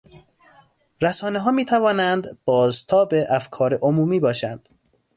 [1.01, 4.69] رسانهها میتوانند بازتاب افکار عمومی باشند.